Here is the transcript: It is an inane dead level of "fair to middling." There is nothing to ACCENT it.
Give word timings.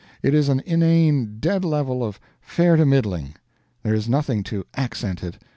It 0.23 0.33
is 0.33 0.49
an 0.49 0.63
inane 0.65 1.37
dead 1.39 1.63
level 1.63 2.03
of 2.03 2.19
"fair 2.41 2.75
to 2.75 2.87
middling." 2.87 3.35
There 3.83 3.93
is 3.93 4.09
nothing 4.09 4.41
to 4.45 4.65
ACCENT 4.73 5.21
it. 5.23 5.37